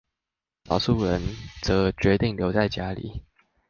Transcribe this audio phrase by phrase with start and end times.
[0.63, 1.21] 有少數人
[1.61, 3.21] 則決定留在家裡